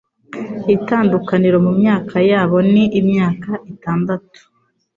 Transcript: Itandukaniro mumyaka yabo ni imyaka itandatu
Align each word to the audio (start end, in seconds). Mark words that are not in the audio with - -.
Itandukaniro 0.75 1.57
mumyaka 1.65 2.15
yabo 2.29 2.57
ni 2.71 2.83
imyaka 2.99 3.51
itandatu 3.73 4.39